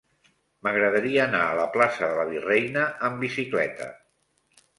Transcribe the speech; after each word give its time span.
M'agradaria 0.67 1.19
anar 1.25 1.41
a 1.49 1.59
la 1.59 1.65
plaça 1.75 2.09
de 2.13 2.17
la 2.21 2.25
Virreina 2.31 2.87
amb 3.11 3.23
bicicleta. 3.27 3.93